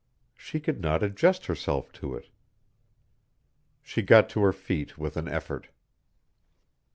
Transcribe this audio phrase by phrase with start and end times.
[0.35, 2.29] She could not adjust herself to it.
[3.83, 5.67] She got to her feet with an effort.